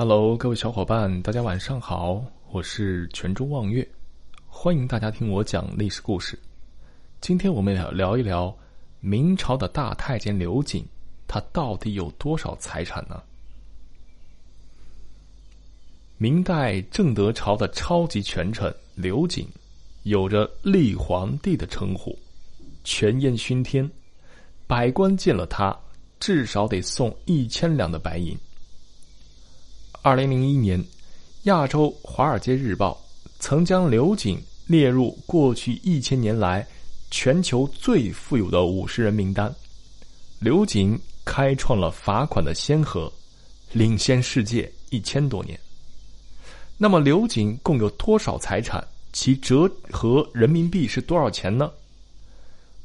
[0.00, 3.84] Hello，各位小伙伴，大家晚上好，我是泉州望月，
[4.46, 6.38] 欢迎大家听我讲历史故事。
[7.20, 8.56] 今天我们要聊一聊
[9.00, 10.84] 明朝的大太监刘瑾，
[11.26, 13.20] 他到底有多少财产呢？
[16.16, 19.44] 明代正德朝的超级权臣刘瑾，
[20.04, 22.16] 有着立皇帝的称呼，
[22.84, 23.90] 权焰熏天，
[24.64, 25.76] 百官见了他，
[26.20, 28.38] 至少得送一千两的白银。
[30.08, 30.82] 二零零一年，
[31.42, 32.98] 《亚洲华尔街日报》
[33.38, 36.66] 曾将刘瑾列入过去一千年来
[37.10, 39.54] 全球最富有的五十人名单。
[40.38, 43.12] 刘瑾开创了罚款的先河，
[43.70, 45.60] 领先世界一千多年。
[46.78, 48.82] 那么，刘瑾共有多少财产？
[49.12, 51.70] 其折合人民币是多少钱呢？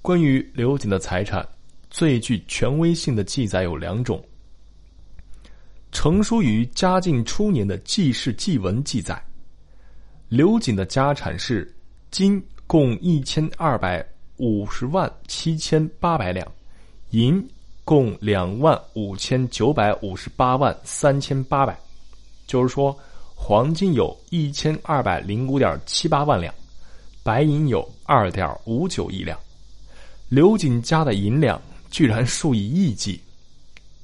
[0.00, 1.46] 关于刘瑾的财产，
[1.90, 4.24] 最具权威性的记载有两种。
[5.92, 9.20] 成书于嘉靖初年的《记事记文》记载，
[10.28, 11.72] 刘瑾的家产是
[12.10, 14.04] 金共一千二百
[14.36, 16.46] 五十万七千八百两，
[17.10, 17.44] 银
[17.84, 21.76] 共两万五千九百五十八万三千八百，
[22.46, 22.96] 就是说，
[23.34, 26.54] 黄金有一千二百零五点七八万两，
[27.24, 29.36] 白银有二点五九亿两。
[30.28, 31.60] 刘瑾家的银两
[31.90, 33.20] 居然数以亿计，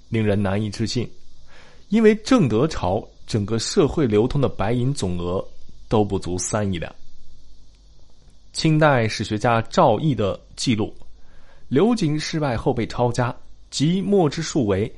[0.08, 1.08] 令人难以置信。
[1.88, 5.44] 因为正德朝整个社会流通的白银总额
[5.88, 6.92] 都不足三亿两。
[8.52, 10.94] 清代史学家赵翼的记录，
[11.68, 13.34] 刘瑾失败后被抄家，
[13.70, 14.92] 即墨之数为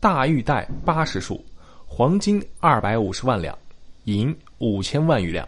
[0.00, 1.44] 大玉带八十束，
[1.86, 3.56] 黄金二百五十万两，
[4.04, 5.46] 银五千万余两，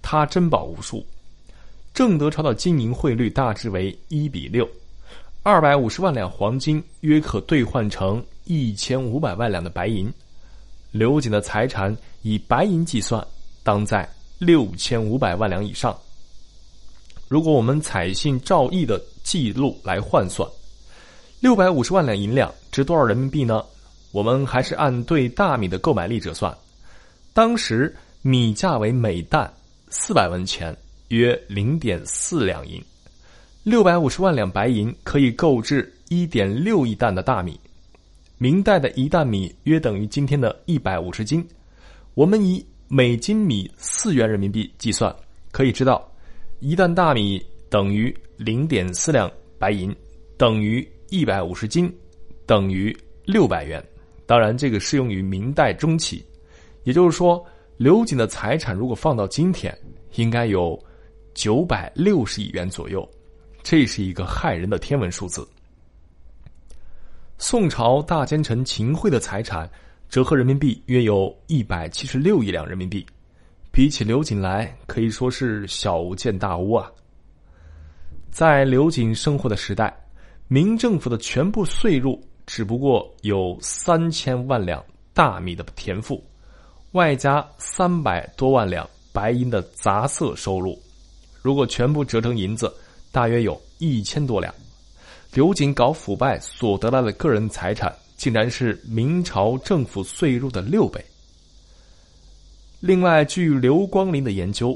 [0.00, 1.06] 他珍宝无数。
[1.94, 4.68] 正德朝的金银汇率大致为一比六，
[5.42, 8.24] 二百五十万两黄金约可兑换成。
[8.46, 10.10] 一千五百万两的白银，
[10.92, 13.24] 刘瑾的财产以白银计算，
[13.62, 14.08] 当在
[14.38, 15.96] 六千五百万两以上。
[17.28, 20.48] 如果我们采信赵翼的记录来换算，
[21.40, 23.64] 六百五十万两银两值多少人民币呢？
[24.12, 26.56] 我们还是按对大米的购买力折算。
[27.34, 29.52] 当时米价为每担
[29.90, 30.74] 四百文钱，
[31.08, 32.82] 约零点四两银。
[33.64, 37.58] 六百五十万两白银可以购置一点六亿担的大米。
[38.38, 41.46] 明代的一担米约等于今天的一百五十斤，
[42.12, 45.14] 我们以每斤米四元人民币计算，
[45.50, 46.06] 可以知道，
[46.60, 49.94] 一担大米等于零点四两白银，
[50.36, 51.90] 等于一百五十斤，
[52.44, 52.94] 等于
[53.24, 53.82] 六百元。
[54.26, 56.22] 当然，这个适用于明代中期，
[56.84, 57.42] 也就是说，
[57.78, 59.76] 刘瑾的财产如果放到今天，
[60.16, 60.78] 应该有
[61.32, 63.08] 九百六十亿元左右，
[63.62, 65.48] 这是一个骇人的天文数字。
[67.38, 69.70] 宋朝大奸臣秦桧的财产
[70.08, 73.04] 折合人民币约有一百七十六亿两人民币，
[73.70, 76.90] 比起刘瑾来可以说是小巫见大巫啊。
[78.30, 79.94] 在刘瑾生活的时代，
[80.48, 84.82] 明政府的全部税入只不过有三千万两
[85.12, 86.24] 大米的田赋，
[86.92, 90.80] 外加三百多万两白银的杂色收入，
[91.42, 92.74] 如果全部折成银子，
[93.12, 94.52] 大约有一千多两。
[95.36, 101.04] 刘瑾搞腐败所得来的个人财产，竟然是明朝政府税入的六倍。
[102.80, 104.74] 另外，据刘光林的研究，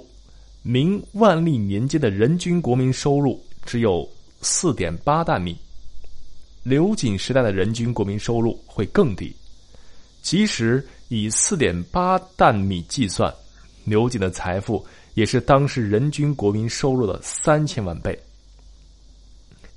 [0.62, 4.06] 明万历年间的人均国民收入只有
[4.43, 5.56] 四点八担米，
[6.62, 9.34] 刘瑾时代的人均国民收入会更低。
[10.20, 13.34] 即使以四点八担米计算，
[13.84, 14.84] 刘瑾的财富
[15.15, 18.15] 也是当时人均国民收入的三千万倍。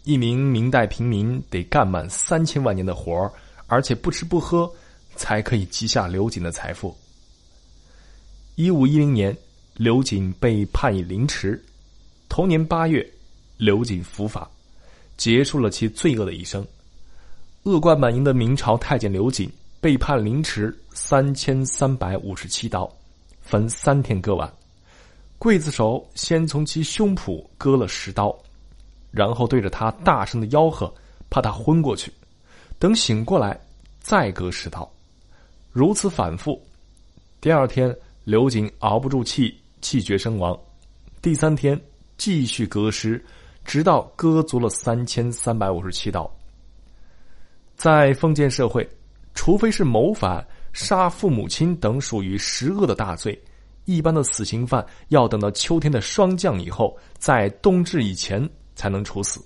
[0.03, 3.31] 一名明代平民得干满三千万年的活儿，
[3.67, 4.69] 而且不吃不喝，
[5.15, 6.95] 才可以积下刘瑾的财富。
[8.55, 9.35] 一五一零年，
[9.75, 11.63] 刘瑾被判以凌迟。
[12.27, 13.07] 同年八月，
[13.57, 14.49] 刘瑾伏法，
[15.15, 16.65] 结束了其罪恶的一生。
[17.63, 19.49] 恶贯满盈的明朝太监刘瑾
[19.79, 22.91] 被判凌迟三千三百五十七刀，
[23.41, 24.51] 分三天割完。
[25.39, 28.37] 刽子手先从其胸脯割了十刀。
[29.13, 30.91] 然后对着他大声的吆喝，
[31.29, 32.11] 怕他昏过去。
[32.79, 33.57] 等醒过来，
[33.99, 34.91] 再割十刀，
[35.71, 36.59] 如此反复。
[37.39, 40.59] 第二天，刘瑾熬不住气，气绝身亡。
[41.21, 41.79] 第三天，
[42.17, 43.23] 继续割尸，
[43.63, 46.29] 直到割足了三千三百五十七刀。
[47.75, 48.87] 在封建社会，
[49.35, 53.39] 除非是谋反、杀父母亲等属于十恶的大罪，
[53.85, 58.49] 一般的死刑犯要等到秋天的霜降以后，在冬至以前。
[58.75, 59.39] 才能处死，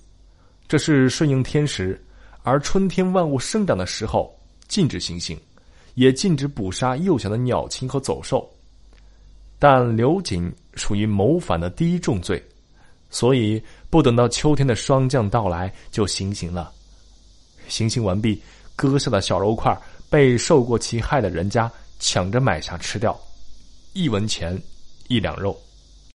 [0.66, 2.02] 这是顺应天时，
[2.42, 4.34] 而春天万物生长的时候
[4.66, 5.38] 禁止行刑，
[5.94, 8.48] 也禁止捕杀幼小的鸟禽和走兽。
[9.58, 12.42] 但刘瑾属于谋反的第一重罪，
[13.10, 13.60] 所以
[13.90, 16.72] 不等到秋天的霜降到来就行刑了。
[17.66, 18.40] 行刑完毕，
[18.76, 19.76] 割下的小肉块
[20.08, 23.18] 被受过其害的人家抢着买下吃掉，
[23.92, 24.56] 一文钱，
[25.08, 25.60] 一两肉。